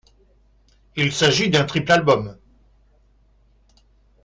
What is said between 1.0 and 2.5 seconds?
s'agit d'un triple album.